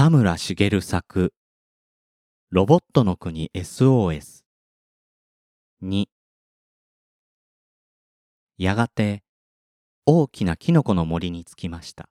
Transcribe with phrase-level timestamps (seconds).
[0.00, 1.34] 田村茂作。
[2.48, 4.44] ロボットの国 SOS
[5.82, 6.06] 2
[8.56, 9.22] やがて
[10.06, 12.08] 大きなキノコの森に着きました。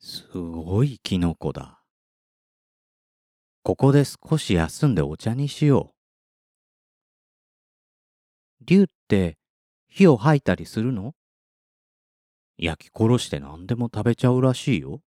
[0.00, 1.80] すごいキノコだ。
[3.62, 5.92] ここで少し休んでお茶にしよ
[8.60, 8.64] う。
[8.66, 9.38] 竜って
[9.86, 11.14] 火を吐いたりするの？
[12.56, 15.00] 焼き殺して何でも食べちゃうらしいよ。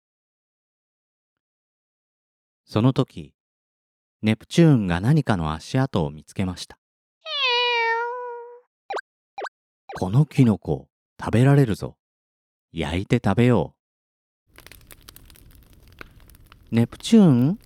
[2.65, 3.33] その時、
[4.23, 6.79] ネプチューンが何かの足跡を見つけました。
[9.99, 10.89] このキノコ
[11.19, 11.97] 食べられるぞ。
[12.73, 13.75] 焼いて食べよ
[16.73, 16.75] う。
[16.75, 17.59] ネプチューン？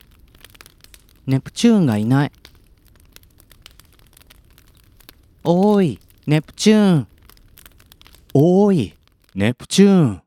[1.26, 2.32] ネプチューンがいない。
[5.42, 7.08] おーい、ネプチューン。
[8.34, 8.94] おーい、
[9.32, 10.22] ネプチューン。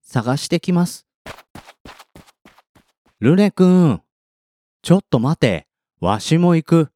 [0.00, 1.08] 探してきます。
[3.18, 4.00] ルネくん。
[4.80, 5.66] ちょっと待て。
[5.98, 6.92] わしも行く。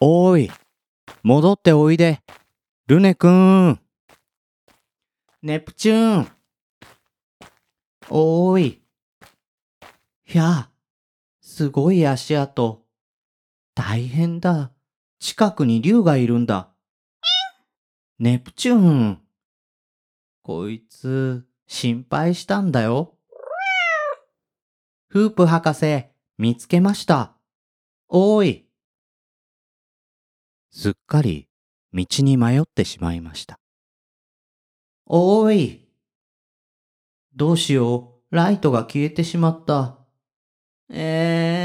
[0.00, 0.50] おーい。
[1.22, 2.20] 戻っておいで。
[2.88, 3.78] ルネくん。
[5.40, 6.28] ネプチューン。
[8.08, 8.82] おーい。
[10.24, 10.68] ひゃ、
[11.40, 12.84] すごい足跡。
[13.76, 14.72] 大変だ。
[15.20, 16.69] 近くに竜がいるんだ。
[18.20, 19.18] ネプチューン。
[20.42, 23.16] こいつ、心配したんだよ。
[25.08, 26.04] フープ博士、
[26.36, 27.32] 見つけました。
[28.08, 28.68] おーい。
[30.70, 31.48] すっかり、
[31.94, 33.58] 道に迷ってしまいました。
[35.06, 35.88] おーい。
[37.34, 39.96] どうしよう、ライトが消えてしまった。
[40.90, 41.59] えー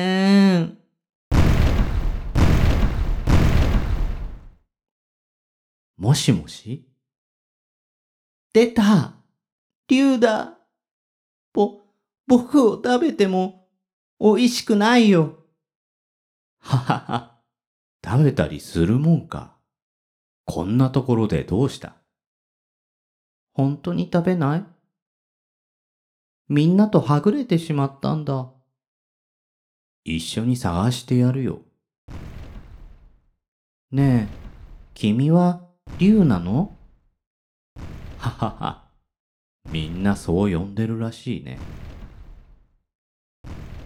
[5.98, 6.88] もしもし？
[8.54, 9.14] 出た
[9.88, 10.58] 竜だ
[11.54, 11.82] ぼ、
[12.28, 13.68] 僕を食べても
[14.20, 15.40] 美味しくないよ。
[16.60, 17.31] ははは。
[18.03, 19.56] 食べたりするもんか。
[20.46, 21.96] こんなところでどうした？
[23.53, 24.66] 本当に食べない？
[26.50, 28.52] みんなとはぐれてしまったんだ。
[30.03, 31.62] 一緒に探してやるよ。
[33.92, 34.38] ねえ、
[34.94, 35.65] 君は
[35.97, 36.75] 竜なの？
[38.18, 38.84] ははは。
[39.72, 41.57] みんなそう呼んでるらしいね。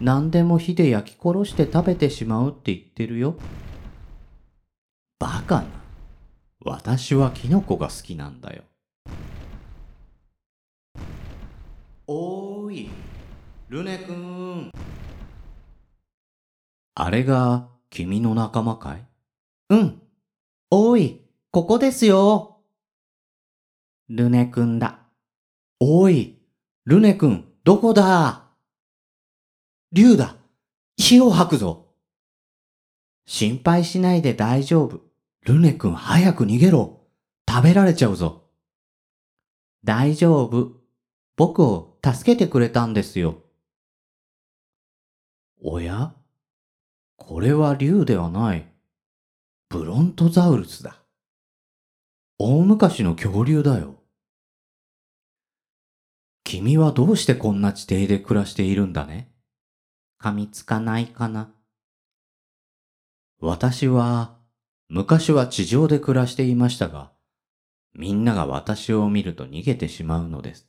[0.00, 3.36] 何でも火で焼き殺して食べてしまうって言ってるよ。
[5.18, 5.66] バカな。
[6.62, 8.62] 私はキノコが好きなんだよ。
[12.06, 12.90] おーい、
[13.68, 14.72] ルネくん。
[16.94, 19.06] あれが君の仲間かい？
[19.70, 20.02] うん。
[20.70, 21.19] おい、
[21.52, 22.58] ここですよ。
[24.08, 25.00] ルネくんだ。
[25.80, 26.38] おい、
[26.84, 28.50] ルネくん、どこだ？
[29.90, 30.36] 竜だ。
[30.96, 31.88] 火を吐くぞ。
[33.26, 35.00] 心配しないで大丈夫。
[35.42, 37.00] ルネくん早く逃げろ。
[37.48, 38.44] 食べられちゃうぞ。
[39.82, 40.80] 大丈夫。
[41.36, 43.42] 僕を助けてくれたんですよ。
[45.60, 46.14] おや？
[47.16, 48.72] これは竜ではない。
[49.68, 50.99] ブロントザウルスだ。
[52.42, 53.96] 大昔の恐竜だよ。
[56.42, 59.30] 君はどうしてこんな地底で暮らしているんだね？
[60.18, 61.52] 噛みつかないかな？
[63.42, 64.38] 私は、
[64.88, 67.12] 昔は地上で暮らしていましたが、
[67.92, 70.66] みんなが私を見ると逃げてしまうのです。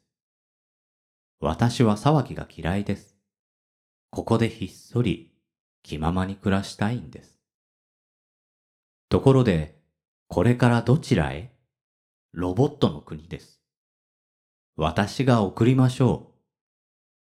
[1.39, 3.15] 私は騒ぎが嫌いです。
[4.09, 5.31] ここでひっそり
[5.83, 7.39] 気ままに暮らしたいんです。
[9.07, 9.79] ところで、
[10.27, 11.49] これからどちらへ？
[12.33, 13.59] ロボットの国です。
[14.77, 16.33] 私が送りましょう。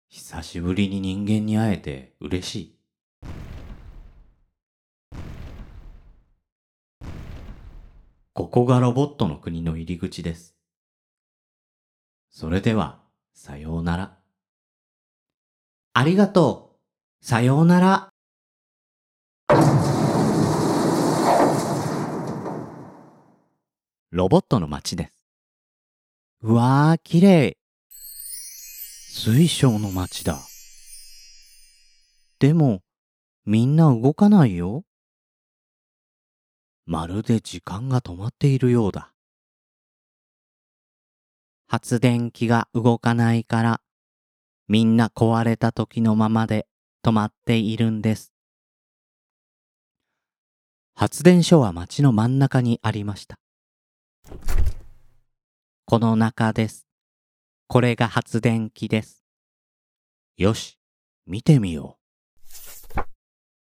[0.10, 2.78] 久しぶりに人間に会えて嬉しい。
[8.34, 10.58] ここがロボットの国の入り口です。
[12.30, 13.00] それでは、
[13.34, 14.18] さようなら。
[15.94, 16.76] ありがと
[17.22, 17.26] う。
[17.26, 18.10] さようなら。
[24.10, 25.26] ロボットの街です。
[26.42, 27.58] うわー、綺麗。
[29.10, 30.40] 水晶の街だ。
[32.40, 32.84] でも、
[33.46, 34.86] みんな動かないよ。
[36.86, 39.12] まるで時間が止まっているようだ。
[41.68, 43.82] 発電機が動かないから、
[44.70, 46.66] みんな壊れた時のままで
[47.04, 48.32] 止まっているんです。
[50.96, 53.38] 発電所は街の真ん中にありました。
[55.90, 56.86] この中です。
[57.70, 59.24] これが発電機です。
[60.36, 60.78] よし、
[61.26, 61.98] 見てみよ
[62.98, 63.02] う。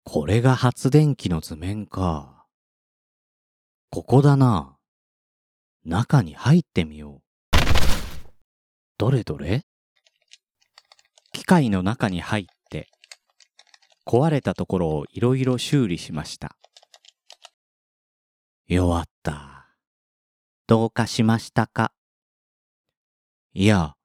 [0.03, 2.45] これが発電機の図面か。
[3.89, 4.77] ここだな。
[5.83, 7.57] 中に入ってみよう。
[8.99, 9.63] どれどれ？
[11.33, 12.87] 機械の中に入って、
[14.05, 16.55] 壊れたところをいろいろ修理しました。
[18.67, 19.69] 弱った。
[20.67, 21.91] どうかしましたか？
[23.53, 23.95] いや、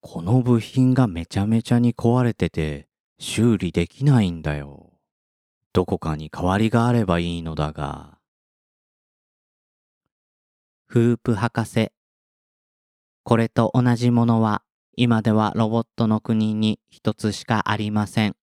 [0.00, 2.88] この部品がめちゃめちゃに壊れてて
[3.20, 4.94] 修理できないんだよ。
[5.72, 8.18] どこかに代わりがあればいいのだが。
[10.88, 11.92] フープ博士。
[13.22, 14.62] これと同じものは
[14.96, 18.34] 今ではロボットの国に一つしかありません。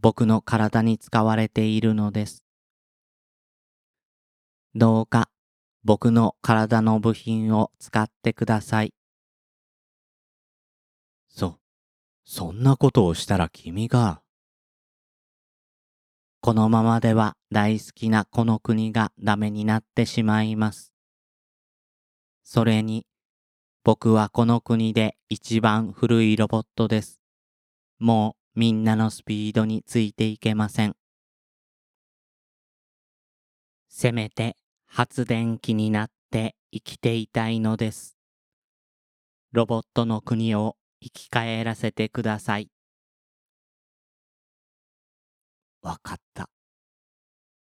[0.00, 2.44] 僕の体に使われているのです。
[4.76, 5.31] どうか
[5.84, 8.94] 僕の体の部品を使ってください。
[11.28, 11.58] そ、
[12.24, 14.22] そんなことをしたら君が。
[16.40, 20.92] このままでは大好きなこの国がダメになってしまいます。
[22.44, 23.06] それに、
[23.84, 27.20] 僕はこの国で一番古いロボットです。
[27.98, 30.94] もうみんなのスピードについていけません。
[33.88, 34.56] せめて
[34.94, 38.18] 発電機になって生きていたいのです。
[39.50, 42.68] ロボットの国を生き返らせてください。
[45.80, 46.50] わかった。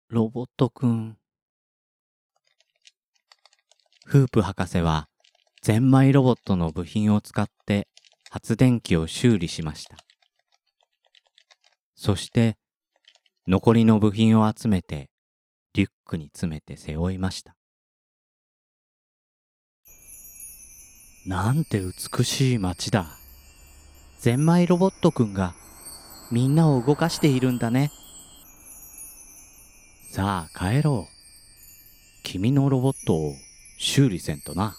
[0.10, 1.18] ロボットくん。
[4.06, 5.08] フープ博士は
[5.64, 7.88] ゼンマイロボットの部品を使って
[8.30, 9.98] 発電機を修理しました。
[11.96, 12.56] そして
[13.48, 15.10] 残りの部品を集めて
[15.76, 17.58] リュックに詰めて背負いました。
[21.28, 23.08] なんて美しい街だ。
[24.20, 25.54] ゼンマイロボットくんが
[26.32, 27.92] みんなを動かしているんだね。
[30.12, 32.24] さあ帰ろう。
[32.24, 33.34] 君のロボットを
[33.78, 34.78] 修理せんとな。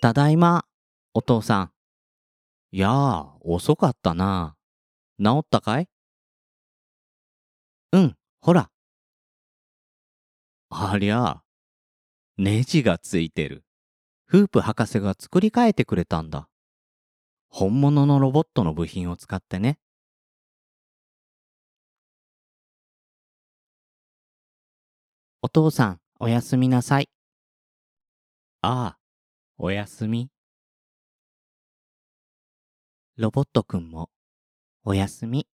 [0.00, 0.64] ただいま、
[1.12, 1.77] お父さん。
[2.70, 4.54] やあ、遅かったな。
[5.18, 5.88] 治ったかい？
[7.92, 8.70] うん、ほら。
[10.70, 11.44] ありゃあ、
[12.36, 13.64] ネジがついてる。
[14.26, 16.48] フープ博士が作り変えてくれたんだ。
[17.48, 19.78] 本物のロボットの部品を使ってね。
[25.40, 27.08] お父さん、おやすみなさい。
[28.60, 28.98] ああ、
[29.56, 30.30] おやすみ。
[33.18, 34.10] ロボットくんも、
[34.84, 35.48] おやすみ。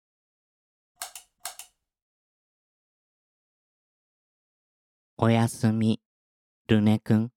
[5.16, 6.02] おやすみ、
[6.68, 7.30] ルネくん。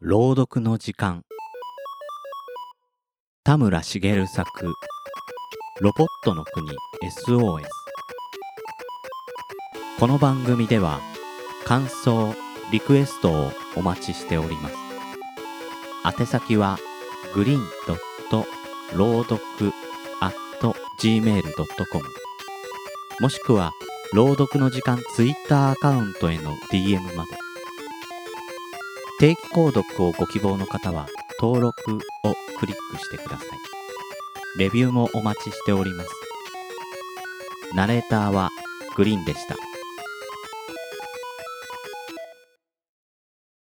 [0.00, 1.22] 朗読の時間。
[3.44, 4.74] 田村茂作、
[5.80, 6.68] ロボットの国
[7.04, 7.62] SOS。
[10.00, 10.98] この番組では、
[11.64, 12.34] 感想、
[12.72, 14.87] リクエストをお待ちしております。
[16.04, 16.78] 宛先は、
[17.34, 17.98] グリーンドッ
[18.30, 18.46] ト
[18.94, 19.40] 朗読
[20.98, 22.04] gmail.com
[23.20, 23.72] もしくは、
[24.12, 27.30] 朗読の時間ツイッターアカウントへの DM まで。
[29.20, 31.08] 定期購読をご希望の方は、
[31.40, 33.48] 登録をクリックしてください。
[34.58, 36.10] レビューもお待ちしております。
[37.74, 38.50] ナレーターは
[38.96, 39.67] グリーンでした。